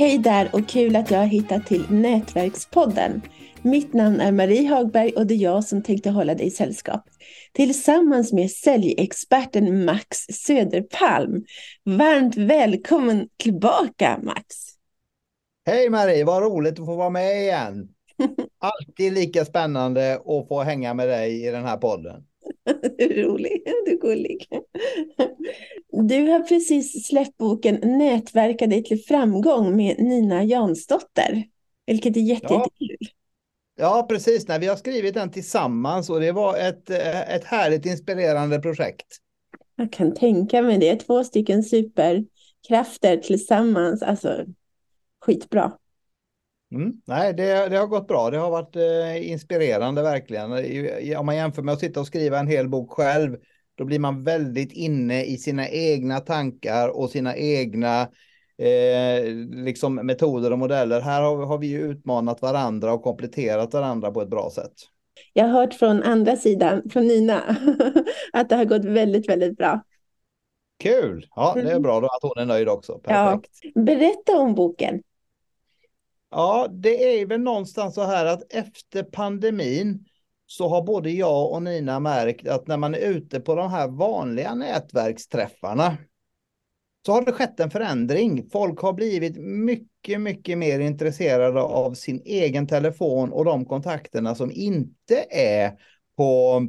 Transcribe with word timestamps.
Hej 0.00 0.18
där 0.18 0.50
och 0.52 0.68
kul 0.68 0.96
att 0.96 1.10
jag 1.10 1.18
har 1.18 1.26
hittat 1.26 1.66
till 1.66 1.90
Nätverkspodden. 1.90 3.22
Mitt 3.62 3.92
namn 3.92 4.20
är 4.20 4.32
Marie 4.32 4.68
Hagberg 4.68 5.12
och 5.12 5.26
det 5.26 5.34
är 5.34 5.38
jag 5.38 5.64
som 5.64 5.82
tänkte 5.82 6.10
hålla 6.10 6.34
dig 6.34 6.46
i 6.46 6.50
sällskap. 6.50 7.04
Tillsammans 7.52 8.32
med 8.32 8.50
säljexperten 8.50 9.84
Max 9.84 10.18
Söderpalm. 10.18 11.44
Varmt 11.84 12.36
välkommen 12.36 13.28
tillbaka 13.36 14.20
Max! 14.22 14.44
Hej 15.66 15.90
Marie, 15.90 16.24
vad 16.24 16.42
roligt 16.42 16.80
att 16.80 16.86
få 16.86 16.96
vara 16.96 17.10
med 17.10 17.42
igen. 17.42 17.88
Alltid 18.58 19.12
lika 19.12 19.44
spännande 19.44 20.14
att 20.14 20.48
få 20.48 20.62
hänga 20.62 20.94
med 20.94 21.08
dig 21.08 21.46
i 21.46 21.50
den 21.50 21.64
här 21.64 21.76
podden. 21.76 22.24
Du 22.98 23.20
är 23.20 23.24
rolig, 23.24 23.62
du 23.86 23.92
är 23.92 24.00
gullig. 24.00 24.46
Du 26.02 26.30
har 26.30 26.40
precis 26.40 27.06
släppt 27.06 27.36
boken 27.36 27.74
Nätverka 27.74 28.66
dig 28.66 28.84
till 28.84 29.02
framgång 29.04 29.76
med 29.76 29.98
Nina 29.98 30.44
Jansdotter. 30.44 31.44
Vilket 31.86 32.16
är 32.16 32.20
jättekul. 32.20 32.96
Ja. 33.00 33.06
ja, 33.76 34.06
precis. 34.08 34.48
Nej, 34.48 34.58
vi 34.58 34.66
har 34.66 34.76
skrivit 34.76 35.14
den 35.14 35.30
tillsammans 35.30 36.10
och 36.10 36.20
det 36.20 36.32
var 36.32 36.56
ett, 36.56 36.90
ett 37.28 37.44
härligt 37.44 37.86
inspirerande 37.86 38.58
projekt. 38.58 39.06
Jag 39.76 39.92
kan 39.92 40.14
tänka 40.14 40.62
mig 40.62 40.78
det. 40.78 40.96
Två 40.96 41.24
stycken 41.24 41.62
superkrafter 41.62 43.16
tillsammans. 43.16 44.02
Alltså, 44.02 44.44
skitbra. 45.20 45.72
Mm. 46.74 46.92
Nej, 47.06 47.34
det, 47.34 47.68
det, 47.68 47.76
har 47.76 47.86
gått 47.86 48.08
bra. 48.08 48.30
Det 48.30 48.38
har 48.38 48.50
varit 48.50 48.76
eh, 48.76 49.30
inspirerande 49.30 50.02
verkligen. 50.02 50.52
Om 51.18 51.26
man 51.26 51.36
jämför 51.36 51.62
med 51.62 51.74
att 51.74 51.80
sitta 51.80 52.00
och 52.00 52.06
skriva 52.06 52.38
en 52.38 52.46
hel 52.46 52.68
bok 52.68 52.90
själv, 52.90 53.36
då 53.78 53.84
blir 53.84 53.98
man 53.98 54.24
väldigt 54.24 54.72
inne 54.72 55.24
i 55.24 55.36
sina 55.36 55.68
egna 55.68 56.20
tankar 56.20 56.88
och 56.88 57.10
sina 57.10 57.36
egna 57.36 58.00
eh, 58.58 59.24
liksom 59.50 59.94
metoder 59.94 60.52
och 60.52 60.58
modeller. 60.58 61.00
Här 61.00 61.22
har, 61.22 61.46
har 61.46 61.58
vi 61.58 61.66
ju 61.66 61.80
utmanat 61.80 62.42
varandra 62.42 62.92
och 62.92 63.02
kompletterat 63.02 63.74
varandra 63.74 64.10
på 64.10 64.22
ett 64.22 64.28
bra 64.28 64.50
sätt. 64.54 64.72
Jag 65.32 65.44
har 65.44 65.60
hört 65.60 65.74
från 65.74 66.02
andra 66.02 66.36
sidan, 66.36 66.90
från 66.90 67.06
Nina, 67.06 67.42
att 68.32 68.48
det 68.48 68.56
har 68.56 68.64
gått 68.64 68.84
väldigt, 68.84 69.28
väldigt 69.28 69.56
bra. 69.56 69.84
Kul! 70.78 71.26
Ja, 71.36 71.52
det 71.54 71.60
är 71.60 71.70
mm. 71.70 71.82
bra 71.82 72.00
då 72.00 72.06
att 72.06 72.22
hon 72.22 72.42
är 72.42 72.46
nöjd 72.46 72.68
också. 72.68 72.98
Perfekt. 72.98 73.50
Ja. 73.62 73.82
Berätta 73.82 74.38
om 74.38 74.54
boken. 74.54 75.02
Ja, 76.30 76.66
det 76.70 77.20
är 77.20 77.26
väl 77.26 77.40
någonstans 77.40 77.94
så 77.94 78.02
här 78.02 78.26
att 78.26 78.52
efter 78.52 79.02
pandemin 79.02 80.04
så 80.50 80.68
har 80.68 80.82
både 80.82 81.10
jag 81.10 81.52
och 81.52 81.62
Nina 81.62 82.00
märkt 82.00 82.48
att 82.48 82.66
när 82.66 82.76
man 82.76 82.94
är 82.94 82.98
ute 82.98 83.40
på 83.40 83.54
de 83.54 83.70
här 83.70 83.88
vanliga 83.88 84.54
nätverksträffarna 84.54 85.96
så 87.06 87.12
har 87.12 87.24
det 87.24 87.32
skett 87.32 87.60
en 87.60 87.70
förändring. 87.70 88.50
Folk 88.52 88.80
har 88.80 88.92
blivit 88.92 89.36
mycket, 89.36 90.20
mycket 90.20 90.58
mer 90.58 90.80
intresserade 90.80 91.60
av 91.60 91.94
sin 91.94 92.22
egen 92.24 92.66
telefon 92.66 93.32
och 93.32 93.44
de 93.44 93.64
kontakterna 93.64 94.34
som 94.34 94.50
inte 94.52 95.26
är 95.30 95.72
på 96.16 96.62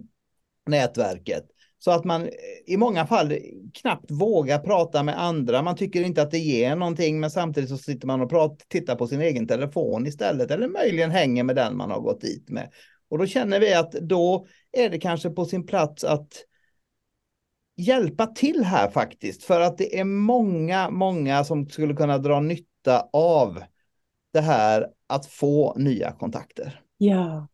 nätverket. 0.65 1.43
Så 1.77 1.91
att 1.91 2.05
man 2.05 2.29
i 2.65 2.77
många 2.77 3.07
fall 3.07 3.37
knappt 3.73 4.11
vågar 4.11 4.59
prata 4.59 5.03
med 5.03 5.21
andra. 5.21 5.61
Man 5.61 5.75
tycker 5.75 6.01
inte 6.01 6.21
att 6.21 6.31
det 6.31 6.39
ger 6.39 6.75
någonting, 6.75 7.19
men 7.19 7.31
samtidigt 7.31 7.69
så 7.69 7.77
sitter 7.77 8.07
man 8.07 8.21
och 8.21 8.29
pratar, 8.29 8.65
tittar 8.67 8.95
på 8.95 9.07
sin 9.07 9.21
egen 9.21 9.47
telefon 9.47 10.07
istället, 10.07 10.51
eller 10.51 10.67
möjligen 10.67 11.11
hänger 11.11 11.43
med 11.43 11.55
den 11.55 11.77
man 11.77 11.91
har 11.91 11.99
gått 11.99 12.21
dit 12.21 12.49
med. 12.49 12.69
Och 13.09 13.17
då 13.17 13.25
känner 13.25 13.59
vi 13.59 13.73
att 13.73 13.91
då 13.91 14.47
är 14.71 14.89
det 14.89 14.99
kanske 14.99 15.29
på 15.29 15.45
sin 15.45 15.65
plats 15.65 16.03
att 16.03 16.45
hjälpa 17.75 18.27
till 18.27 18.63
här 18.63 18.89
faktiskt, 18.89 19.43
för 19.43 19.61
att 19.61 19.77
det 19.77 19.99
är 19.99 20.03
många, 20.03 20.89
många 20.89 21.43
som 21.43 21.69
skulle 21.69 21.93
kunna 21.93 22.17
dra 22.17 22.39
nytta 22.39 23.09
av 23.13 23.63
det 24.33 24.41
här 24.41 24.87
att 25.07 25.25
få 25.25 25.75
nya 25.77 26.11
kontakter. 26.11 26.81
Ja, 26.97 27.47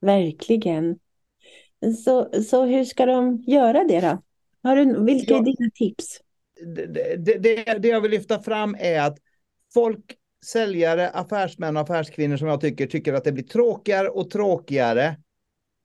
verkligen. 0.00 0.98
Så, 2.04 2.42
så 2.42 2.64
hur 2.64 2.84
ska 2.84 3.06
de 3.06 3.44
göra 3.46 3.84
det 3.84 4.00
då? 4.00 4.22
Har 4.62 4.76
du, 4.76 5.04
vilka 5.04 5.32
ja, 5.32 5.40
är 5.40 5.44
dina 5.44 5.70
tips? 5.74 6.20
Det, 6.76 6.86
det, 6.86 7.38
det, 7.38 7.78
det 7.78 7.88
jag 7.88 8.00
vill 8.00 8.10
lyfta 8.10 8.42
fram 8.42 8.76
är 8.78 9.00
att 9.00 9.18
folk, 9.74 10.16
säljare, 10.44 11.10
affärsmän 11.10 11.76
och 11.76 11.82
affärskvinnor 11.82 12.36
som 12.36 12.48
jag 12.48 12.60
tycker, 12.60 12.86
tycker 12.86 13.14
att 13.14 13.24
det 13.24 13.32
blir 13.32 13.44
tråkigare 13.44 14.08
och 14.08 14.30
tråkigare 14.30 15.16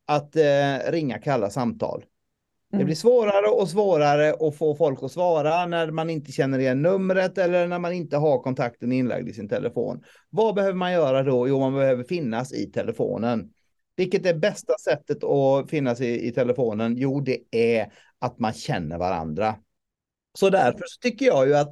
att 0.07 0.35
eh, 0.35 0.91
ringa 0.91 1.17
kalla 1.17 1.49
samtal. 1.49 2.05
Det 2.71 2.77
blir 2.77 2.85
mm. 2.85 2.95
svårare 2.95 3.47
och 3.47 3.69
svårare 3.69 4.33
att 4.47 4.55
få 4.55 4.75
folk 4.75 5.03
att 5.03 5.11
svara 5.11 5.65
när 5.65 5.91
man 5.91 6.09
inte 6.09 6.31
känner 6.31 6.59
igen 6.59 6.81
numret 6.81 7.37
eller 7.37 7.67
när 7.67 7.79
man 7.79 7.93
inte 7.93 8.17
har 8.17 8.39
kontakten 8.39 8.91
inlagd 8.91 9.29
i 9.29 9.33
sin 9.33 9.49
telefon. 9.49 10.03
Vad 10.29 10.55
behöver 10.55 10.77
man 10.77 10.91
göra 10.91 11.23
då? 11.23 11.47
Jo, 11.47 11.59
man 11.59 11.73
behöver 11.73 12.03
finnas 12.03 12.53
i 12.53 12.71
telefonen. 12.71 13.49
Vilket 13.95 14.25
är 14.25 14.33
bästa 14.33 14.73
sättet 14.83 15.23
att 15.23 15.69
finnas 15.69 16.01
i, 16.01 16.27
i 16.27 16.31
telefonen? 16.31 16.97
Jo, 16.97 17.19
det 17.19 17.39
är 17.51 17.91
att 18.19 18.39
man 18.39 18.53
känner 18.53 18.97
varandra. 18.97 19.55
Så 20.39 20.49
därför 20.49 20.83
så 20.85 20.99
tycker 21.01 21.25
jag 21.25 21.47
ju 21.47 21.55
att 21.55 21.71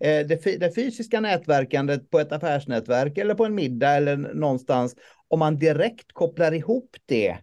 eh, 0.00 0.26
det, 0.26 0.58
det, 0.58 0.74
fysiska 0.74 1.20
nätverkandet 1.20 2.10
på 2.10 2.18
ett 2.18 2.32
affärsnätverk 2.32 3.18
eller 3.18 3.34
på 3.34 3.44
en 3.44 3.54
middag 3.54 3.90
eller 3.90 4.16
någonstans, 4.16 4.94
om 5.28 5.38
man 5.38 5.56
direkt 5.56 6.12
kopplar 6.12 6.52
ihop 6.52 6.96
det 7.06 7.36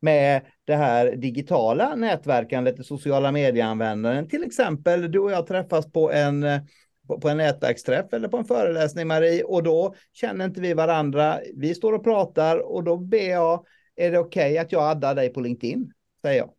med 0.00 0.42
det 0.64 0.74
här 0.74 1.16
digitala 1.16 1.94
nätverkandet, 1.94 2.76
det 2.76 2.84
sociala 2.84 3.32
medieanvändaren, 3.32 4.28
till 4.28 4.44
exempel 4.44 5.10
du 5.10 5.18
och 5.18 5.32
jag 5.32 5.46
träffas 5.46 5.92
på 5.92 6.12
en 6.12 6.46
på, 7.20 7.28
en 7.28 7.36
nätverksträff 7.36 8.12
eller 8.12 8.28
på 8.28 8.36
en 8.36 8.44
föreläsning, 8.44 9.06
Marie, 9.06 9.44
och 9.44 9.62
då 9.62 9.94
känner 10.12 10.44
inte 10.44 10.60
vi 10.60 10.74
varandra. 10.74 11.40
Vi 11.54 11.74
står 11.74 11.92
och 11.92 12.04
pratar 12.04 12.58
och 12.58 12.84
då 12.84 12.96
ber 12.96 13.30
jag, 13.30 13.64
är 13.96 14.10
det 14.10 14.18
okej 14.18 14.50
okay 14.52 14.58
att 14.58 14.72
jag 14.72 14.90
addar 14.90 15.14
dig 15.14 15.32
på 15.32 15.40
LinkedIn? 15.40 15.92
Säger 16.22 16.38
jag. 16.38 16.57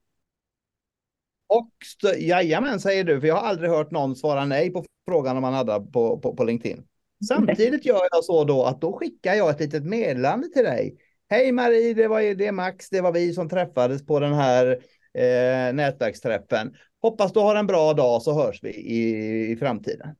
Och 1.49 1.71
jajamän, 2.17 2.79
säger 2.79 3.03
du, 3.03 3.21
för 3.21 3.27
jag 3.27 3.35
har 3.35 3.47
aldrig 3.47 3.69
hört 3.69 3.91
någon 3.91 4.15
svara 4.15 4.45
nej 4.45 4.69
på 4.69 4.85
frågan 5.07 5.37
om 5.37 5.41
man 5.41 5.53
addar 5.53 5.79
på, 5.79 6.19
på, 6.19 6.35
på 6.35 6.43
LinkedIn. 6.43 6.83
Samtidigt 7.27 7.85
gör 7.85 8.01
jag 8.11 8.23
så 8.23 8.43
då 8.43 8.63
att 8.63 8.81
då 8.81 8.93
skickar 8.93 9.33
jag 9.33 9.49
ett 9.49 9.59
litet 9.59 9.83
meddelande 9.83 10.47
till 10.47 10.63
dig. 10.63 10.97
Hej 11.29 11.51
Marie, 11.51 11.93
det 11.93 12.07
var 12.07 12.35
det 12.35 12.51
Max, 12.51 12.89
det 12.89 13.01
var 13.01 13.11
vi 13.11 13.33
som 13.33 13.49
träffades 13.49 14.05
på 14.05 14.19
den 14.19 14.33
här 14.33 14.67
eh, 15.13 15.73
nätverksträffen. 15.73 16.73
Hoppas 17.01 17.33
du 17.33 17.39
har 17.39 17.55
en 17.55 17.67
bra 17.67 17.93
dag 17.93 18.21
så 18.21 18.33
hörs 18.33 18.63
vi 18.63 18.69
i, 18.69 19.51
i 19.51 19.55
framtiden. 19.57 20.15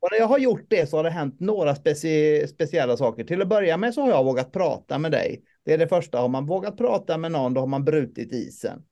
Och 0.00 0.08
när 0.12 0.18
jag 0.18 0.26
har 0.26 0.38
gjort 0.38 0.66
det 0.68 0.90
så 0.90 0.96
har 0.96 1.04
det 1.04 1.10
hänt 1.10 1.40
några 1.40 1.74
speci 1.74 2.46
speciella 2.48 2.96
saker. 2.96 3.24
Till 3.24 3.42
att 3.42 3.48
börja 3.48 3.76
med 3.76 3.94
så 3.94 4.00
har 4.00 4.08
jag 4.08 4.24
vågat 4.24 4.52
prata 4.52 4.98
med 4.98 5.12
dig. 5.12 5.42
Det 5.64 5.72
är 5.72 5.78
det 5.78 5.88
första. 5.88 6.18
Har 6.18 6.28
man 6.28 6.46
vågat 6.46 6.76
prata 6.76 7.18
med 7.18 7.32
någon, 7.32 7.54
då 7.54 7.60
har 7.60 7.66
man 7.66 7.84
brutit 7.84 8.32
isen. 8.32 8.82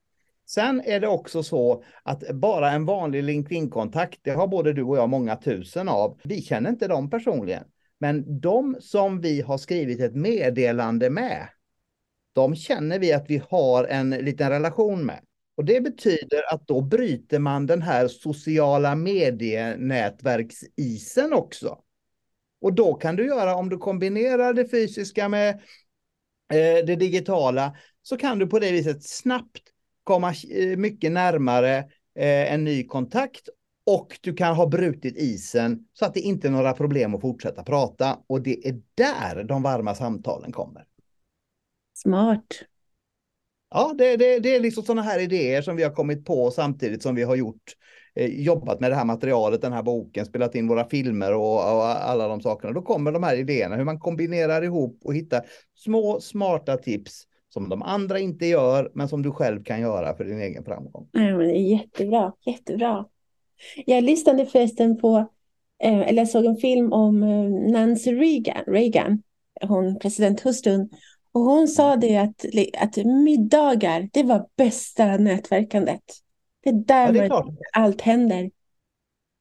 Sen 0.47 0.82
är 0.84 1.00
det 1.00 1.09
också 1.09 1.43
så 1.43 1.84
att 2.03 2.34
bara 2.34 2.71
en 2.71 2.84
vanlig 2.84 3.22
LinkedIn-kontakt, 3.22 4.19
det 4.22 4.31
har 4.31 4.47
både 4.47 4.72
du 4.72 4.82
och 4.82 4.97
jag 4.97 5.09
många 5.09 5.37
tusen 5.37 5.88
av. 5.88 6.21
Vi 6.25 6.43
känner 6.43 6.71
inte 6.71 6.88
dem 6.88 7.10
personligen. 7.10 7.65
Men 7.99 8.41
de 8.41 8.77
som 8.81 9.21
vi 9.21 9.41
har 9.41 9.59
skrivit 9.59 10.00
ett 10.00 10.15
meddelande 10.15 11.10
med, 11.10 11.49
de 12.32 12.56
känner 12.56 12.99
vi 12.99 13.12
att 13.12 13.31
vi 13.31 13.43
har 13.50 13.84
en 13.84 14.10
liten 14.10 14.50
relation 14.50 15.06
med. 15.06 15.21
Och 15.56 15.65
det 15.65 15.81
betyder 15.81 16.55
att 16.55 16.66
då 16.66 16.81
bryter 16.81 17.38
man 17.38 17.66
den 17.66 17.82
här 17.82 18.09
sociala 18.09 18.94
medienätverksisen 18.94 21.32
också. 21.32 21.78
Och 22.61 22.72
då 22.72 22.94
kan 22.94 23.16
du 23.16 23.26
göra, 23.26 23.55
om 23.55 23.69
du 23.69 23.78
kombinerar 23.78 24.55
det 24.55 24.69
fysiska 24.69 25.28
med 25.28 25.50
eh, 26.53 26.84
det 26.87 26.97
digitala, 26.97 27.76
så 28.03 28.16
kan 28.16 28.38
du 28.38 28.47
på 28.47 28.59
det 28.59 28.72
viset 28.72 29.05
snabbt 29.05 29.74
komma 30.05 30.35
eh, 30.51 30.77
mycket 30.77 31.13
närmare 31.13 31.79
eh, 32.15 32.53
en 32.53 32.65
ny 32.65 32.87
kontakt 32.87 33.49
och 33.87 34.19
du 34.21 34.35
kan 34.35 34.56
ha 34.56 34.67
brutit 34.67 35.17
isen 35.17 35.87
så 35.93 36.05
att 36.05 36.15
det 36.15 36.21
inte 36.21 36.49
är 36.49 36.53
några 36.53 36.73
problem 36.73 37.15
att 37.15 37.21
fortsätta 37.21 37.62
prata. 37.62 38.19
Och 38.27 38.43
det 38.43 38.69
är 38.69 38.81
där 38.95 39.45
de 39.45 39.62
varma 39.62 39.95
samtalen 39.95 40.53
kommer. 40.53 40.85
Smart. 41.95 42.47
Ja, 43.71 43.95
det, 43.99 44.17
det, 44.17 44.39
det 44.39 44.56
är 44.56 44.61
liksom 44.61 44.83
sådana 44.83 45.03
här 45.03 45.19
idéer 45.19 45.62
som 45.62 45.77
vi 45.77 45.83
har 45.83 45.91
kommit 45.91 46.25
på 46.25 46.50
samtidigt 46.50 47.03
som 47.03 47.15
vi 47.15 47.23
har 47.23 47.37
gjort, 47.37 47.73
eh, 48.15 48.27
jobbat 48.27 48.81
med 48.81 48.91
det 48.91 48.95
här 48.95 49.05
materialet, 49.05 49.62
den 49.62 49.73
här 49.73 49.83
boken, 49.83 50.27
spelat 50.27 50.55
in 50.55 50.69
våra 50.69 50.89
filmer 50.89 51.35
och, 51.35 51.77
och, 51.77 51.85
alla 52.11 52.29
de 52.29 52.41
sakerna. 52.41 52.73
Då 52.73 52.83
kommer 52.83 53.12
de 53.12 53.23
här 53.23 53.37
idéerna, 53.37 53.77
hur 53.77 53.85
man 53.85 53.99
kombinerar 53.99 54.62
ihop 54.62 55.00
och 55.05 55.15
hittar 55.15 55.47
små 55.75 56.21
smarta 56.21 56.77
tips 56.77 57.27
som 57.55 57.69
de 57.69 57.83
andra 57.83 58.19
inte 58.19 58.47
gör, 58.47 58.91
men 58.95 59.09
som 59.09 59.23
du 59.23 59.31
själv 59.31 59.65
kan 59.65 59.81
göra 59.81 60.17
för 60.17 60.25
din 60.25 60.41
egen 60.41 60.65
framgång. 60.65 61.09
Ja, 61.12 61.21
men 61.21 61.39
det 61.39 61.59
är 61.59 61.71
jättebra, 61.71 62.33
jättebra. 62.47 63.06
Jag 63.87 64.05
lyssnade 64.05 64.47
förresten 64.47 64.99
på, 64.99 65.17
eh, 65.83 66.01
eller 66.01 66.23
jag 66.23 66.29
såg 66.29 66.45
en 66.45 66.56
film 66.56 66.93
om 66.93 67.23
eh, 67.23 67.73
Nancy 67.73 68.12
Reagan, 68.12 68.65
Reagan 68.67 69.23
hon 69.62 69.99
presidenthustrun. 69.99 70.91
Och 71.33 71.41
hon 71.41 71.69
sa 71.69 71.97
det 71.97 72.17
att, 72.17 72.45
att 72.79 72.97
middagar, 72.97 74.09
det 74.12 74.23
var 74.23 74.47
bästa 74.57 75.17
nätverkandet. 75.17 76.03
Det 76.62 76.71
är 76.71 76.73
där 76.73 77.07
ja, 77.07 77.12
det 77.12 77.19
är 77.19 77.43
allt 77.73 78.00
händer. 78.00 78.50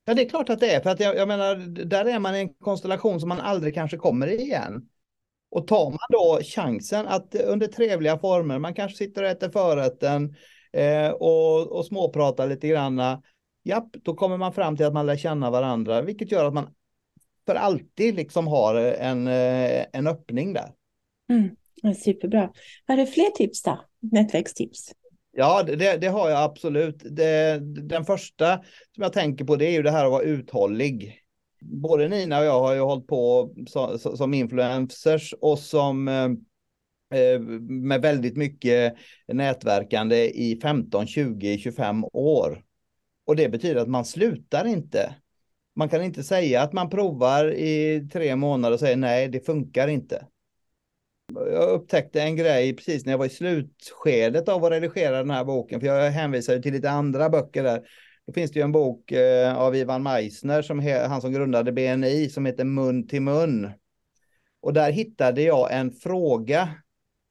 Ja, 0.06 0.14
det 0.14 0.22
är 0.22 0.30
klart 0.30 0.50
att 0.50 0.60
det 0.60 0.74
är. 0.74 0.82
För 0.82 0.90
att 0.90 1.00
jag, 1.00 1.16
jag 1.16 1.28
menar, 1.28 1.56
där 1.86 2.06
är 2.06 2.20
man 2.20 2.36
i 2.36 2.40
en 2.40 2.54
konstellation 2.54 3.20
som 3.20 3.30
man 3.30 3.40
aldrig 3.40 3.74
kanske 3.74 3.98
kommer 3.98 4.28
i 4.28 4.42
igen. 4.42 4.88
Och 5.54 5.68
tar 5.68 5.90
man 5.90 6.00
då 6.10 6.40
chansen 6.44 7.08
att 7.08 7.36
under 7.36 7.68
trevliga 7.68 8.18
former, 8.18 8.60
man 8.60 8.74
kanske 8.74 8.98
sitter 8.98 9.24
och 9.24 9.30
äter 9.30 9.50
förrätten 9.50 10.36
eh, 10.72 11.10
och, 11.10 11.72
och 11.72 11.86
småpratar 11.86 12.48
lite 12.48 12.68
granna. 12.68 13.22
Japp, 13.64 13.90
då 14.04 14.14
kommer 14.14 14.38
man 14.38 14.54
fram 14.54 14.78
till 14.78 14.86
att 14.86 14.94
man 14.94 15.06
lär 15.06 15.18
känna 15.18 15.52
varandra, 15.52 16.02
vilket 16.02 16.32
gör 16.32 16.46
att 16.46 16.54
man 16.54 16.68
för 17.46 17.56
alltid 17.56 18.16
liksom 18.16 18.48
har 18.48 18.76
en, 18.76 19.28
eh, 19.28 19.86
en 19.94 20.08
öppning 20.08 20.54
där. 20.54 20.72
Mm, 21.30 21.96
superbra. 21.96 22.50
Har 22.88 22.98
du 22.98 23.06
fler 23.06 23.30
tips 23.30 23.64
då? 23.64 23.80
Nätverkstips? 24.00 24.92
Ja, 25.32 25.64
det, 25.64 25.98
det 25.98 26.08
har 26.08 26.30
jag 26.30 26.44
absolut. 26.44 27.04
Det, 27.06 27.60
den 27.62 28.06
första 28.06 28.58
som 28.96 29.04
jag 29.04 29.14
tänker 29.14 29.46
på 29.46 29.56
det 29.56 29.66
är 29.66 29.72
ju 29.72 29.84
det 29.84 29.92
här 29.92 30.06
att 30.06 30.12
vara 30.12 30.24
uthållig. 30.24 31.23
Både 31.64 32.08
Nina 32.08 32.40
och 32.40 32.46
jag 32.46 32.60
har 32.60 32.74
ju 32.74 32.80
hållit 32.80 33.08
på 33.08 33.54
som, 33.68 34.00
som 34.00 34.34
influencers 34.34 35.34
och 35.42 35.60
som 35.60 36.08
eh, 36.08 36.30
eh 37.20 37.40
med 37.60 38.02
väldigt 38.02 38.38
mycket 38.38 38.96
nätverkande 39.28 40.30
i 40.30 40.60
15, 40.62 41.08
20, 41.08 41.58
25 41.58 42.06
år. 42.14 42.64
Och 43.26 43.36
det 43.36 43.50
betyder 43.50 43.82
att 43.82 43.90
man 43.90 44.06
slutar 44.06 44.66
inte. 44.66 45.16
Man 45.76 45.90
kan 45.90 46.04
inte 46.04 46.24
säga 46.24 46.62
att 46.62 46.74
man 46.74 46.90
provar 46.90 47.54
i 47.54 48.08
tre 48.14 48.36
månader 48.36 48.74
och 48.74 48.80
säger 48.80 48.98
nej, 48.98 49.28
det 49.28 49.46
funkar 49.46 49.88
inte 49.88 50.28
jag 51.36 51.70
upptäckte 51.70 52.22
en 52.22 52.36
grej 52.36 52.76
precis 52.76 53.06
när 53.06 53.14
jag 53.14 53.18
var 53.18 53.26
i 53.26 53.30
slutskedet 53.30 54.50
av 54.50 54.66
att 54.66 54.72
redigera 54.72 55.18
den 55.18 55.30
här 55.30 55.44
boken, 55.44 55.80
för 55.80 55.88
jag 55.88 56.12
hänvisar 56.12 56.60
till 56.60 56.74
lite 56.74 56.90
andra 56.90 57.30
böcker 57.30 57.64
där. 57.64 57.82
Då 58.28 58.34
finns 58.34 58.52
det 58.52 58.60
ju 58.60 58.64
en 58.64 58.72
bok 58.72 59.12
eh, 59.12 59.58
av 59.58 59.76
Ivan 59.76 60.04
Meissner, 60.04 60.62
som 60.62 60.80
han 60.80 61.22
som 61.22 61.32
grundade 61.32 61.72
BNI, 61.72 62.30
som 62.30 62.46
heter 62.46 62.64
Mun 62.64 63.08
till 63.08 63.22
mun. 63.22 63.72
Och 64.62 64.74
där 64.74 64.92
hittade 64.92 65.42
jag 65.42 65.74
en 65.74 65.92
fråga. 65.92 66.70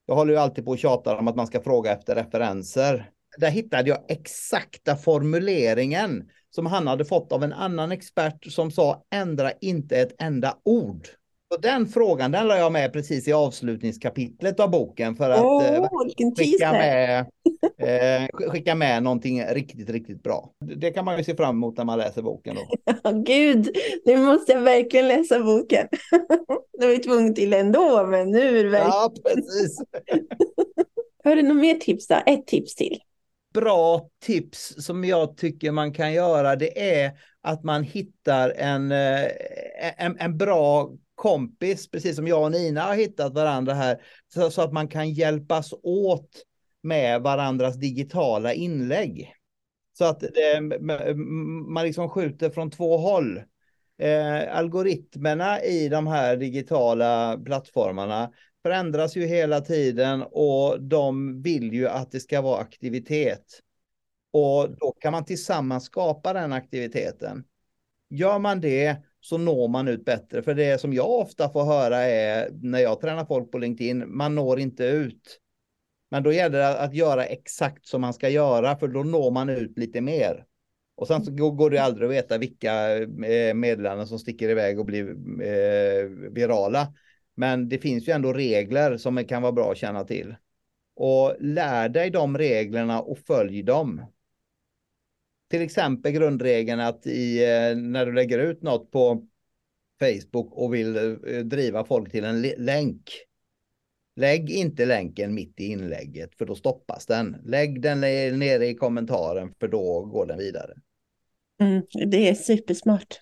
Jag 0.07 0.15
håller 0.15 0.33
ju 0.33 0.39
alltid 0.39 0.65
på 0.65 0.71
och 0.71 0.79
tjatar 0.79 1.17
om 1.17 1.29
att 1.29 1.37
man 1.37 1.47
ska 1.47 1.61
fråga 1.61 1.93
efter 1.93 2.15
referenser. 2.15 3.11
Där 3.39 3.51
hittade 3.51 3.89
jag 3.89 3.99
exakta 4.09 4.97
formuleringen 4.97 6.31
som 6.51 6.67
han 6.67 6.87
hade 6.87 7.05
fått 7.05 7.33
av 7.33 7.45
en 7.45 7.53
annan 7.53 7.93
expert 7.93 8.53
som 8.53 8.71
sa 8.71 9.05
ändra 9.11 9.53
inte 9.53 9.97
ett 9.97 10.15
enda 10.19 10.57
ord. 10.63 11.09
Och 11.53 11.61
den 11.61 11.87
frågan 11.87 12.33
den 12.33 12.49
la 12.49 12.59
jag 12.59 12.73
med 12.73 12.93
precis 12.93 13.29
i 13.29 13.33
avslutningskapitlet 13.33 14.61
av 14.61 14.71
boken 14.71 15.17
för 15.17 15.31
att 15.31 15.41
oh, 15.41 15.89
skicka, 16.37 16.73
med, 16.73 17.27
eh, 17.79 18.51
skicka 18.51 18.75
med 18.75 19.03
någonting 19.03 19.45
riktigt, 19.45 19.91
riktigt 19.91 20.23
bra. 20.23 20.53
Det 20.77 20.91
kan 20.91 21.05
man 21.05 21.19
ju 21.19 21.25
se 21.25 21.37
fram 21.37 21.57
emot 21.57 21.77
när 21.77 21.85
man 21.85 21.99
läser 21.99 22.23
boken. 22.23 22.55
Då. 22.55 22.93
Ja, 23.03 23.11
Gud, 23.11 23.77
nu 24.05 24.17
måste 24.17 24.53
jag 24.53 24.61
verkligen 24.61 25.09
läsa 25.09 25.43
boken. 25.43 25.89
det 26.79 26.87
var 26.87 26.93
ju 26.93 26.99
tvungen 26.99 27.35
till 27.35 27.53
ändå, 27.53 28.07
men 28.07 28.31
nu 28.31 28.59
är 28.59 28.65
det 28.65 28.71
verkligen... 28.71 28.91
Ja, 28.91 29.13
precis. 29.25 29.79
Har 31.25 31.37
du 31.37 31.43
något 31.43 31.57
mer 31.57 31.75
tips 31.75 32.07
då? 32.07 32.17
Ett 32.27 32.47
tips 32.47 32.75
till. 32.75 32.99
Bra 33.55 34.09
tips 34.25 34.75
som 34.79 35.05
jag 35.05 35.37
tycker 35.37 35.71
man 35.71 35.93
kan 35.93 36.13
göra, 36.13 36.57
det 36.57 37.01
är 37.01 37.13
att 37.41 37.65
man 37.65 37.83
hittar 37.83 38.51
en, 38.51 38.93
eh, 38.93 39.27
en, 39.97 40.17
en 40.19 40.39
bra 40.39 40.91
kompis, 41.15 41.91
precis 41.91 42.17
som 42.17 42.27
jag 42.27 42.43
och 42.43 42.53
Nina 42.53 42.83
har 42.83 42.95
hittat 42.95 43.35
varandra 43.35 43.75
här, 43.75 44.03
så, 44.35 44.51
så 44.51 44.63
att 44.63 44.73
man 44.73 44.89
kan 44.89 45.11
hjälpas 45.11 45.75
åt 45.83 46.31
med 46.83 47.23
varandras 47.23 47.77
digitala 47.77 48.53
inlägg. 48.53 49.35
Så 49.99 50.05
att 50.05 50.23
eh, 50.23 50.29
det, 50.31 51.15
man 51.69 51.85
liksom 51.85 52.09
skjuter 52.09 52.51
från 52.51 52.71
två 52.71 52.97
håll. 52.97 53.43
Eh, 53.99 54.57
algoritmerna 54.57 55.63
i 55.63 55.89
de 55.89 56.07
här 56.07 56.37
digitala 56.37 57.39
plattformarna 57.45 58.33
förändras 58.63 59.17
ju 59.17 59.27
hela 59.27 59.61
tiden 59.61 60.23
och 60.23 60.83
de 60.83 61.43
vill 61.43 61.73
ju 61.73 61.89
att 61.89 62.11
det 62.11 62.21
ska 62.21 62.41
vara 62.41 62.61
aktivitet. 62.61 63.61
Och 64.33 64.71
då 64.77 64.93
kan 65.01 65.13
man 65.13 65.25
tillsammans 65.25 65.85
skapa 65.85 66.33
den 66.33 66.53
aktiviteten. 66.53 67.45
Gör 68.11 68.39
man 68.39 68.61
det 68.61 68.97
så 69.23 69.39
når 69.39 69.69
man 69.69 69.89
ut 69.89 70.05
bättre. 70.05 70.43
För 70.43 70.55
det 70.55 70.81
som 70.81 70.93
jag 70.93 71.11
ofta 71.11 71.49
får 71.49 71.65
höra 71.65 71.97
är 71.97 72.51
när 72.53 72.79
jag 72.79 73.01
tränar 73.01 73.25
folk 73.25 73.51
på 73.51 73.59
LinkedIn, 73.59 74.05
man 74.17 74.35
når 74.35 74.61
inte 74.61 74.85
ut. 74.85 75.39
Men 76.11 76.23
då 76.23 76.33
gäller 76.33 76.59
det 76.59 76.79
att 76.79 76.95
göra 76.95 77.25
exakt 77.25 77.87
som 77.87 78.01
man 78.01 78.15
ska 78.15 78.29
göra, 78.29 78.77
för 78.77 78.89
då 78.89 79.03
når 79.03 79.31
man 79.31 79.49
ut 79.49 79.79
lite 79.79 80.01
mer. 80.01 80.45
Och 80.97 81.07
sen 81.07 81.25
så 81.25 81.51
går 81.51 81.71
det 81.71 81.79
aldrig 81.79 82.09
att 82.09 82.15
veta 82.15 82.39
vilka 82.39 82.99
eh, 83.03 83.55
meddelanden 83.55 84.07
som 84.07 84.19
sticker 84.19 84.49
iväg 84.49 84.79
och 84.79 84.87
blir 84.87 85.11
eh, 85.43 86.05
virala. 86.31 86.95
Men 87.35 87.69
det 87.69 87.79
finns 87.79 88.09
ju 88.09 88.13
ändå 88.13 88.33
regler 88.33 88.97
som 88.97 89.25
kan 89.25 89.43
vara 89.43 89.53
bra 89.53 89.73
att 89.73 89.79
känna 89.79 90.05
till. 90.05 90.35
Och 90.97 91.37
lär 91.41 91.89
dig 91.89 92.11
de 92.11 92.39
reglerna 92.39 93.01
och 93.01 93.19
följ 93.19 93.63
dem 93.63 94.03
till 95.53 95.63
exempel 95.63 96.13
grundregeln 96.13 96.81
att 96.81 97.07
i, 97.07 97.45
eh, 97.45 97.77
när 97.77 98.07
du 98.07 98.13
lägger 98.13 98.39
ut 98.39 98.63
något 98.63 98.91
på 98.91 99.27
Facebook 100.01 100.53
och 100.53 100.75
vill 100.75 100.97
eh, 100.97 101.39
driva 101.39 101.85
folk 101.85 102.11
till 102.11 102.25
en 102.25 102.43
länk. 102.43 103.11
Lägg 104.17 104.51
inte 104.51 104.87
länken 104.87 105.35
mitt 105.35 105.61
i 105.61 105.65
inlägget 105.65 106.35
för 106.39 106.47
då 106.47 106.55
stoppas 106.55 107.07
den. 107.07 107.37
Lägg 107.45 107.83
den 107.83 108.01
nere 108.01 108.67
i 108.67 108.75
kommentaren 108.75 109.55
för 109.61 109.69
då 109.69 110.05
går 110.05 110.27
den 110.27 110.39
vidare. 110.39 110.73
Mm, 111.61 111.83
det 112.11 112.29
är 112.29 112.35
supersmart. 112.35 113.21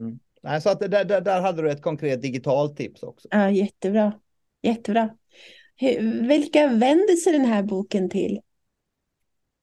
Mm. 0.00 0.60
Så 0.60 0.70
att 0.70 0.80
där, 0.80 1.04
där, 1.04 1.20
där 1.20 1.40
hade 1.40 1.62
du 1.62 1.70
ett 1.70 1.82
konkret 1.82 2.22
digitalt 2.22 2.76
tips 2.76 3.02
också. 3.02 3.28
Ja, 3.30 3.50
jättebra. 3.50 4.12
Jättebra. 4.62 5.10
Vilka 6.28 6.66
vänder 6.66 7.16
sig 7.16 7.32
den 7.32 7.44
här 7.44 7.62
boken 7.62 8.10
till? 8.10 8.40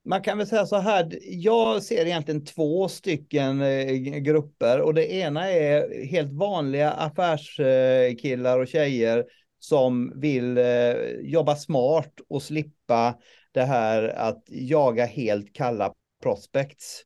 Man 0.05 0.21
kan 0.21 0.37
väl 0.37 0.47
säga 0.47 0.65
så 0.65 0.75
här, 0.75 1.19
jag 1.21 1.83
ser 1.83 2.05
egentligen 2.05 2.45
två 2.45 2.87
stycken 2.87 3.61
eh, 3.61 3.93
grupper 3.97 4.81
och 4.81 4.93
det 4.93 5.13
ena 5.13 5.51
är 5.51 6.05
helt 6.05 6.31
vanliga 6.31 6.91
affärskillar 6.91 8.59
och 8.59 8.67
tjejer 8.67 9.25
som 9.59 10.19
vill 10.19 10.57
eh, 10.57 10.93
jobba 11.21 11.55
smart 11.55 12.13
och 12.29 12.41
slippa 12.41 13.15
det 13.51 13.63
här 13.63 14.03
att 14.03 14.43
jaga 14.47 15.05
helt 15.05 15.53
kalla 15.53 15.93
prospects. 16.23 17.01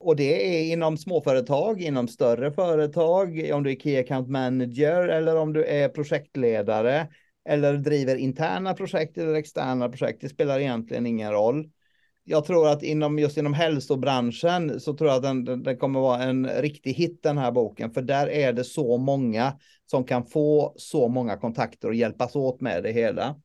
Och 0.00 0.16
det 0.16 0.58
är 0.58 0.72
inom 0.72 0.96
småföretag, 0.96 1.82
inom 1.82 2.08
större 2.08 2.52
företag, 2.52 3.50
om 3.52 3.62
du 3.62 3.70
är 3.70 3.76
Key 3.76 3.96
Account 3.96 4.28
Manager 4.28 5.08
eller 5.08 5.36
om 5.36 5.52
du 5.52 5.64
är 5.64 5.88
projektledare 5.88 7.08
eller 7.48 7.74
driver 7.74 8.16
interna 8.16 8.74
projekt 8.74 9.18
eller 9.18 9.34
externa 9.34 9.88
projekt. 9.88 10.20
Det 10.20 10.28
spelar 10.28 10.60
egentligen 10.60 11.06
ingen 11.06 11.32
roll 11.32 11.70
jag 12.28 12.44
tror 12.44 12.68
att 12.68 12.82
inom 12.82 13.18
just 13.18 13.36
inom 13.36 13.54
hälsobranschen 13.54 14.80
så 14.80 14.94
tror 14.94 15.10
jag 15.10 15.16
att 15.16 15.22
den, 15.22 15.44
den, 15.44 15.62
den, 15.62 15.76
kommer 15.76 16.00
vara 16.00 16.22
en 16.22 16.48
riktig 16.48 16.92
hit 16.92 17.22
den 17.22 17.38
här 17.38 17.52
boken, 17.52 17.90
för 17.90 18.02
där 18.02 18.30
är 18.30 18.52
det 18.52 18.64
så 18.64 18.96
många 18.98 19.58
som 19.86 20.04
kan 20.04 20.24
få 20.24 20.74
så 20.76 21.08
många 21.08 21.36
kontakter 21.36 21.88
och 21.88 21.94
hjälpas 21.94 22.36
åt 22.36 22.60
med 22.60 22.82
det 22.82 22.92
hela. 22.92 23.36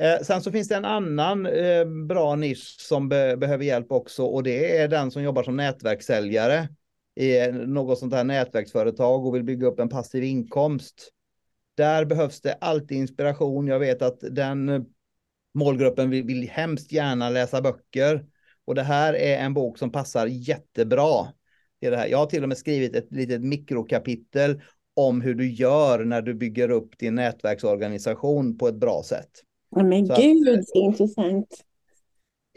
Eh, 0.00 0.22
sen 0.22 0.42
så 0.42 0.52
finns 0.52 0.68
det 0.68 0.76
en 0.76 0.84
annan 0.84 1.46
eh, 1.46 1.84
bra 2.08 2.36
nisch 2.36 2.76
som 2.80 3.08
be 3.08 3.36
behöver 3.36 3.64
hjälp 3.64 3.92
också 3.92 4.24
och 4.24 4.42
det 4.42 4.76
är 4.78 4.88
den 4.88 5.10
som 5.10 5.22
jobbar 5.22 5.42
som 5.42 5.56
nätverkssäljare 5.56 6.68
i 7.20 7.52
något 7.52 7.98
sånt 7.98 8.14
här 8.14 8.24
nätverksföretag 8.24 9.26
och 9.26 9.34
vill 9.34 9.44
bygga 9.44 9.66
upp 9.66 9.80
en 9.80 9.88
passiv 9.88 10.24
inkomst. 10.24 11.10
Där 11.76 12.04
behövs 12.04 12.40
det 12.40 12.54
alltid 12.60 12.98
inspiration. 12.98 13.66
Jag 13.66 13.78
vet 13.78 14.02
att 14.02 14.18
den 14.30 14.86
Målgruppen 15.54 16.10
vill, 16.10 16.24
vill 16.24 16.48
hemskt 16.48 16.92
gärna 16.92 17.30
läsa 17.30 17.62
böcker. 17.62 18.24
Och 18.64 18.74
det 18.74 18.82
här 18.82 19.14
är 19.14 19.38
en 19.38 19.54
bok 19.54 19.78
som 19.78 19.92
passar 19.92 20.26
jättebra. 20.26 21.26
Till 21.80 21.90
det 21.90 21.96
här. 21.96 22.06
Jag 22.06 22.18
har 22.18 22.26
till 22.26 22.42
och 22.42 22.48
med 22.48 22.58
skrivit 22.58 22.94
ett 22.94 23.12
litet 23.12 23.42
mikrokapitel 23.42 24.60
om 24.94 25.20
hur 25.20 25.34
du 25.34 25.50
gör 25.50 26.04
när 26.04 26.22
du 26.22 26.34
bygger 26.34 26.70
upp 26.70 26.98
din 26.98 27.14
nätverksorganisation 27.14 28.58
på 28.58 28.68
ett 28.68 28.74
bra 28.74 29.02
sätt. 29.04 29.30
Men 29.76 30.06
så 30.06 30.14
gud, 30.14 30.48
att, 30.48 30.68
så 30.68 30.78
intressant. 30.78 31.64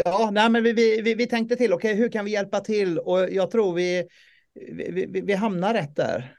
Ja, 0.06 0.30
nej, 0.32 0.50
men 0.50 0.64
vi, 0.64 1.02
vi, 1.02 1.16
vi 1.16 1.28
tänkte 1.28 1.56
till, 1.56 1.74
okej, 1.74 1.92
okay, 1.92 2.02
hur 2.02 2.10
kan 2.10 2.26
vi 2.26 2.32
hjälpa 2.32 2.60
till? 2.60 3.00
Och 3.00 3.20
jag 3.32 3.52
tror 3.52 3.74
vi, 3.74 4.08
vi, 4.54 5.06
vi, 5.10 5.22
vi 5.22 5.34
hamnar 5.34 5.74
rätt 5.74 5.96
där. 5.96 6.36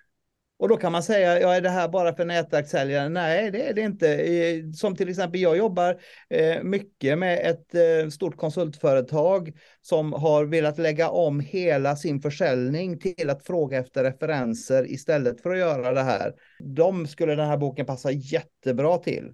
Och 0.58 0.68
då 0.68 0.76
kan 0.76 0.92
man 0.92 1.02
säga, 1.02 1.40
ja 1.40 1.54
är 1.54 1.60
det 1.60 1.70
här 1.70 1.88
bara 1.88 2.14
för 2.14 2.24
nätverkssäljare? 2.24 3.08
Nej, 3.08 3.50
det 3.50 3.68
är 3.68 3.74
det 3.74 3.80
inte. 3.80 4.76
Som 4.76 4.96
till 4.96 5.08
exempel 5.08 5.40
jag 5.40 5.56
jobbar 5.56 6.00
eh, 6.28 6.62
mycket 6.62 7.18
med 7.18 7.50
ett 7.50 7.74
eh, 7.74 8.08
stort 8.10 8.36
konsultföretag 8.36 9.52
som 9.82 10.12
har 10.12 10.44
velat 10.44 10.78
lägga 10.78 11.10
om 11.10 11.40
hela 11.40 11.96
sin 11.96 12.20
försäljning 12.20 12.98
till 12.98 13.30
att 13.30 13.46
fråga 13.46 13.78
efter 13.78 14.04
referenser 14.04 14.90
istället 14.90 15.40
för 15.40 15.50
att 15.50 15.58
göra 15.58 15.92
det 15.92 16.02
här. 16.02 16.34
De 16.58 17.06
skulle 17.06 17.34
den 17.34 17.48
här 17.48 17.56
boken 17.56 17.86
passa 17.86 18.10
jättebra 18.10 18.98
till. 18.98 19.32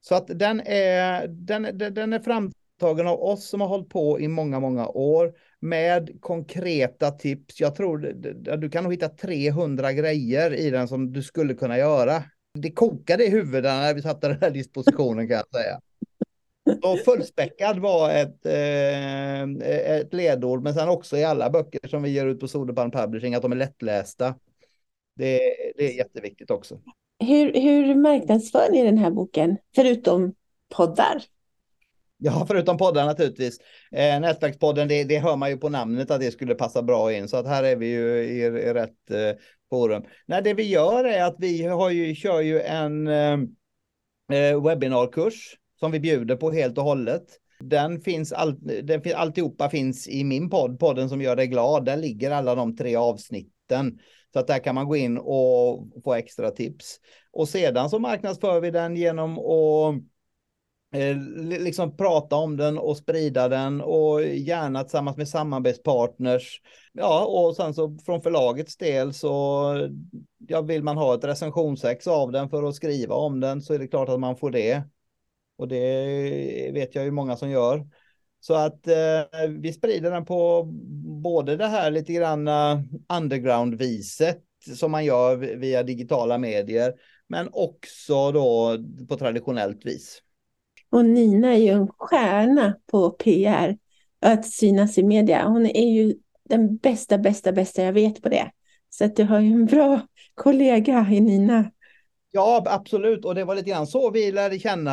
Så 0.00 0.14
att 0.14 0.26
den 0.26 0.60
är, 0.66 1.28
den, 1.28 1.78
den 1.94 2.12
är 2.12 2.20
framtagen 2.20 3.06
av 3.06 3.22
oss 3.22 3.48
som 3.48 3.60
har 3.60 3.68
hållit 3.68 3.88
på 3.88 4.20
i 4.20 4.28
många, 4.28 4.60
många 4.60 4.88
år 4.88 5.32
med 5.60 6.20
konkreta 6.20 7.10
tips. 7.10 7.60
Jag 7.60 7.74
tror 7.74 7.98
du 8.56 8.70
kan 8.70 8.84
nog 8.84 8.92
hitta 8.92 9.08
300 9.08 9.92
grejer 9.92 10.54
i 10.54 10.70
den 10.70 10.88
som 10.88 11.12
du 11.12 11.22
skulle 11.22 11.54
kunna 11.54 11.78
göra. 11.78 12.22
Det 12.54 12.70
kokade 12.70 13.24
i 13.24 13.30
huvudet 13.30 13.62
när 13.62 13.94
vi 13.94 14.02
satte 14.02 14.28
den 14.28 14.38
här 14.40 14.50
dispositionen 14.50 15.28
kan 15.28 15.36
jag 15.36 15.62
säga. 15.62 15.80
Och 16.82 16.98
fullspäckad 17.04 17.78
var 17.78 18.10
ett, 18.10 18.46
eh, 18.46 19.42
ett 19.96 20.14
ledord, 20.14 20.62
men 20.62 20.74
sen 20.74 20.88
också 20.88 21.16
i 21.16 21.24
alla 21.24 21.50
böcker 21.50 21.88
som 21.88 22.02
vi 22.02 22.10
ger 22.10 22.26
ut 22.26 22.40
på 22.40 22.48
Soderpan 22.48 22.90
Publishing, 22.90 23.34
att 23.34 23.42
de 23.42 23.52
är 23.52 23.56
lättlästa. 23.56 24.34
Det, 25.16 25.40
det 25.76 25.92
är 25.92 25.96
jätteviktigt 25.96 26.50
också. 26.50 26.80
Hur, 27.24 27.52
hur 27.52 27.94
marknadsför 27.94 28.68
ni 28.72 28.84
den 28.84 28.98
här 28.98 29.10
boken, 29.10 29.56
förutom 29.74 30.34
poddar? 30.76 31.22
Ja, 32.20 32.44
förutom 32.48 32.76
poddar 32.76 33.06
naturligtvis. 33.06 33.58
Eh, 33.92 34.20
nätverkspodden, 34.20 34.88
det, 34.88 35.04
det 35.04 35.18
hör 35.18 35.36
man 35.36 35.50
ju 35.50 35.56
på 35.56 35.68
namnet 35.68 36.10
att 36.10 36.20
det 36.20 36.30
skulle 36.30 36.54
passa 36.54 36.82
bra 36.82 37.12
in, 37.12 37.28
så 37.28 37.36
att 37.36 37.46
här 37.46 37.64
är 37.64 37.76
vi 37.76 37.86
ju 37.86 38.24
i, 38.24 38.40
i 38.40 38.72
rätt 38.74 39.10
eh, 39.10 39.40
forum. 39.70 40.04
Nej, 40.26 40.42
det 40.42 40.54
vi 40.54 40.62
gör 40.62 41.04
är 41.04 41.24
att 41.24 41.36
vi 41.38 41.62
har 41.66 41.90
ju, 41.90 42.14
kör 42.14 42.40
ju 42.40 42.60
en 42.60 43.06
eh, 43.06 43.38
eh 44.32 44.62
webbinarkurs 44.62 45.56
som 45.80 45.92
vi 45.92 46.00
bjuder 46.00 46.36
på 46.36 46.50
helt 46.50 46.78
och 46.78 46.84
hållet. 46.84 47.24
Den 47.60 48.00
finns, 48.00 48.32
all, 48.32 48.58
den, 48.60 49.02
alltihopa 49.16 49.70
finns 49.70 50.08
i 50.08 50.24
min 50.24 50.50
podd, 50.50 50.78
podden 50.78 51.08
som 51.08 51.20
gör 51.20 51.36
dig 51.36 51.46
glad. 51.46 51.84
Där 51.84 51.96
ligger 51.96 52.30
alla 52.30 52.54
de 52.54 52.76
tre 52.76 52.96
avsnitten. 52.96 53.98
Så 54.32 54.38
att 54.38 54.46
där 54.46 54.58
kan 54.58 54.74
man 54.74 54.88
gå 54.88 54.96
in 54.96 55.18
och 55.18 55.88
få 56.04 56.14
extra 56.14 56.50
tips. 56.50 56.96
Och 57.32 57.48
sedan 57.48 57.90
så 57.90 57.98
marknadsför 57.98 58.60
vi 58.60 58.70
den 58.70 58.96
genom 58.96 59.38
att 59.38 60.02
Eh, 60.90 61.16
liksom 61.42 61.96
prata 61.96 62.36
om 62.36 62.56
den 62.56 62.78
och 62.78 62.96
sprida 62.96 63.48
den 63.48 63.80
och 63.80 64.22
gärna 64.22 64.82
tillsammans 64.82 65.16
med 65.16 65.28
samarbetspartners. 65.28 66.60
Ja, 66.92 67.24
och 67.26 67.56
sen 67.56 67.74
så 67.74 67.98
från 68.06 68.22
förlagets 68.22 68.76
del 68.76 69.14
så 69.14 69.74
ja, 70.48 70.60
vill 70.60 70.82
man 70.82 70.96
ha 70.96 71.14
ett 71.14 71.24
recensionsex 71.24 72.06
av 72.06 72.32
den 72.32 72.48
för 72.48 72.62
att 72.62 72.74
skriva 72.74 73.14
om 73.14 73.40
den 73.40 73.62
så 73.62 73.74
är 73.74 73.78
det 73.78 73.88
klart 73.88 74.08
att 74.08 74.20
man 74.20 74.36
får 74.36 74.50
det. 74.50 74.82
Och 75.58 75.68
det 75.68 76.70
vet 76.74 76.94
jag 76.94 77.04
ju 77.04 77.10
många 77.10 77.36
som 77.36 77.50
gör. 77.50 77.86
Så 78.40 78.54
att 78.54 78.86
eh, 78.86 79.48
vi 79.48 79.72
sprider 79.72 80.10
den 80.10 80.24
på 80.24 80.64
både 81.22 81.56
det 81.56 81.66
här 81.66 81.90
lite 81.90 82.12
grann 82.12 82.48
eh, 82.48 82.80
underground-viset 83.08 84.42
som 84.76 84.90
man 84.90 85.04
gör 85.04 85.36
via 85.36 85.82
digitala 85.82 86.38
medier, 86.38 86.94
men 87.26 87.48
också 87.52 88.32
då 88.32 88.78
på 89.08 89.16
traditionellt 89.16 89.86
vis. 89.86 90.22
Och 90.90 91.04
Nina 91.04 91.52
är 91.54 91.58
ju 91.58 91.68
en 91.68 91.88
stjärna 91.88 92.76
på 92.90 93.10
PR, 93.10 93.78
att 94.20 94.46
synas 94.46 94.98
i 94.98 95.02
media. 95.02 95.48
Hon 95.48 95.66
är 95.66 95.92
ju 95.92 96.14
den 96.48 96.76
bästa, 96.76 97.18
bästa, 97.18 97.52
bästa 97.52 97.82
jag 97.82 97.92
vet 97.92 98.22
på 98.22 98.28
det. 98.28 98.50
Så 98.90 99.04
att 99.04 99.16
du 99.16 99.24
har 99.24 99.40
ju 99.40 99.52
en 99.52 99.66
bra 99.66 100.00
kollega 100.34 101.06
i 101.10 101.20
Nina. 101.20 101.70
Ja, 102.30 102.64
absolut. 102.66 103.24
Och 103.24 103.34
det 103.34 103.44
var 103.44 103.54
lite 103.54 103.70
grann 103.70 103.86
så 103.86 104.10
vi 104.10 104.32
lärde 104.32 104.58
känna 104.58 104.90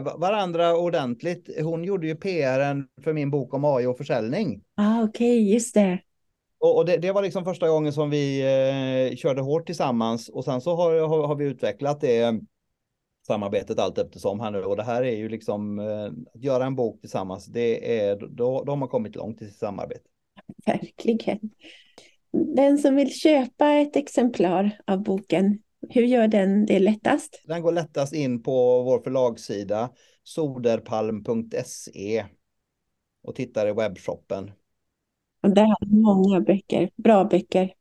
varandra 0.00 0.76
ordentligt. 0.76 1.48
Hon 1.62 1.84
gjorde 1.84 2.06
ju 2.06 2.16
PRen 2.16 2.86
för 3.04 3.12
min 3.12 3.30
bok 3.30 3.54
om 3.54 3.64
AI 3.64 3.86
och 3.86 3.96
försäljning. 3.96 4.60
Ah, 4.76 5.02
Okej, 5.02 5.40
okay, 5.40 5.52
just 5.52 5.74
det. 5.74 5.98
Och, 6.60 6.76
och 6.76 6.84
det, 6.84 6.96
det, 6.96 7.12
var 7.12 7.22
liksom 7.22 7.44
första 7.44 7.68
gången 7.68 7.92
som 7.92 8.10
vi 8.10 8.40
eh, 9.10 9.16
körde 9.16 9.42
hårt 9.42 9.66
tillsammans. 9.66 10.28
Och 10.28 10.44
sen 10.44 10.60
så 10.60 10.74
har, 10.74 11.08
har, 11.08 11.26
har, 11.26 11.34
vi 11.34 11.44
utvecklat 11.44 12.00
det 12.00 12.40
samarbetet 13.26 13.78
allt 13.78 13.98
eftersom 13.98 14.40
här 14.40 14.50
nu. 14.50 14.64
Och 14.64 14.76
det 14.76 14.82
här 14.82 15.02
är 15.02 15.16
ju 15.16 15.28
liksom 15.28 15.78
eh, 15.78 16.04
att 16.34 16.42
göra 16.42 16.64
en 16.64 16.74
bok 16.74 17.00
tillsammans. 17.00 17.46
Det 17.46 18.00
är, 18.00 18.16
då, 18.16 18.64
då 18.64 18.76
har 18.76 18.86
kommit 18.86 19.16
långt 19.16 19.42
i 19.42 19.46
sitt 19.46 19.58
samarbete. 19.58 20.04
Verkligen. 20.66 21.38
Den 22.56 22.78
som 22.78 22.96
vill 22.96 23.12
köpa 23.12 23.72
ett 23.72 23.96
exemplar 23.96 24.78
av 24.86 25.02
boken, 25.02 25.58
hur 25.90 26.02
gör 26.02 26.28
den 26.28 26.66
det 26.66 26.78
lättast? 26.78 27.42
Den 27.46 27.62
går 27.62 27.72
lättast 27.72 28.14
in 28.14 28.42
på 28.42 28.82
vår 28.82 29.00
förlagssida 29.00 29.90
soderpalm.se 30.22 32.24
och 33.22 33.34
tittar 33.34 33.68
i 33.68 33.72
webbshoppen. 33.72 34.50
Och 35.42 35.50
där 35.50 35.62
har 35.62 35.86
många 35.86 36.40
böcker, 36.40 36.90
bra 36.96 37.24
böcker. 37.24 37.74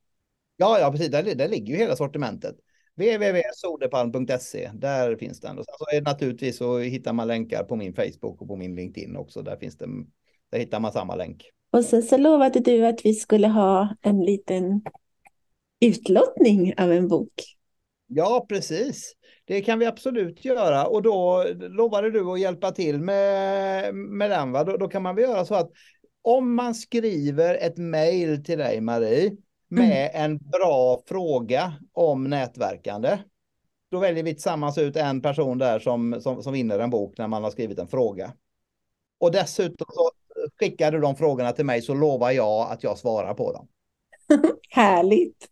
Ja, 0.57 0.79
ja 0.79 0.91
precis. 0.91 1.09
Där, 1.09 1.35
där 1.35 1.49
ligger 1.49 1.73
ju 1.73 1.79
hela 1.79 1.95
sortimentet. 1.95 2.55
www.soderpalm.se, 2.95 4.71
där 4.73 5.15
finns 5.15 5.39
den. 5.39 5.57
Och 5.57 5.65
sen 5.65 5.75
så 5.77 5.97
är 5.97 6.01
naturligtvis 6.01 6.57
så 6.57 6.77
hittar 6.77 7.13
man 7.13 7.27
länkar 7.27 7.63
på 7.63 7.75
min 7.75 7.93
Facebook 7.93 8.41
och 8.41 8.47
på 8.47 8.55
min 8.55 8.75
LinkedIn 8.75 9.17
också. 9.17 9.41
Där 9.41 9.57
finns 9.57 9.77
det, 9.77 9.87
där 10.51 10.59
hittar 10.59 10.79
man 10.79 10.91
samma 10.91 11.15
länk. 11.15 11.49
Och 11.71 11.85
sen 11.85 12.03
så 12.03 12.17
lovade 12.17 12.59
du 12.59 12.85
att 12.85 13.05
vi 13.05 13.13
skulle 13.13 13.47
ha 13.47 13.95
en 14.01 14.21
liten 14.21 14.81
utlottning 15.85 16.73
av 16.77 16.91
en 16.91 17.07
bok. 17.07 17.33
Ja, 18.07 18.45
precis. 18.49 19.13
Det 19.45 19.61
kan 19.61 19.79
vi 19.79 19.85
absolut 19.85 20.45
göra 20.45 20.87
och 20.87 21.01
då 21.01 21.45
lovade 21.59 22.11
du 22.11 22.31
att 22.31 22.39
hjälpa 22.39 22.71
till 22.71 22.99
med, 22.99 23.95
med 23.95 24.29
den. 24.29 24.51
Va? 24.51 24.63
Då, 24.63 24.77
då 24.77 24.87
kan 24.87 25.03
man 25.03 25.15
väl 25.15 25.23
göra 25.23 25.45
så 25.45 25.55
att 25.55 25.71
om 26.21 26.55
man 26.55 26.75
skriver 26.75 27.55
ett 27.55 27.77
mejl 27.77 28.43
till 28.43 28.57
dig 28.57 28.81
Marie 28.81 29.31
med 29.73 30.11
mm. 30.13 30.31
en 30.31 30.37
bra 30.37 31.01
fråga 31.07 31.73
om 31.93 32.23
nätverkande. 32.23 33.17
Då 33.91 33.99
väljer 33.99 34.23
vi 34.23 34.33
tillsammans 34.33 34.77
ut 34.77 34.95
en 34.95 35.21
person 35.21 35.57
där 35.57 35.79
som, 35.79 36.21
som, 36.21 36.43
som 36.43 36.53
vinner 36.53 36.79
en 36.79 36.89
bok 36.89 37.17
när 37.17 37.27
man 37.27 37.43
har 37.43 37.51
skrivit 37.51 37.79
en 37.79 37.87
fråga. 37.87 38.33
Och 39.19 39.31
dessutom 39.31 39.87
så 39.89 40.11
skickar 40.59 40.91
du 40.91 40.99
de 40.99 41.15
frågorna 41.15 41.51
till 41.51 41.65
mig 41.65 41.81
så 41.81 41.93
lovar 41.93 42.31
jag 42.31 42.71
att 42.71 42.83
jag 42.83 42.97
svarar 42.97 43.33
på 43.33 43.51
dem. 43.51 43.67
Härligt! 44.69 45.49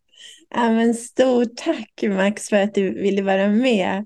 Ja, 0.49 0.71
men 0.71 0.93
stort 0.93 1.55
tack 1.55 2.03
Max 2.03 2.49
för 2.49 2.57
att 2.57 2.73
du 2.73 3.01
ville 3.01 3.21
vara 3.21 3.47
med. 3.47 4.05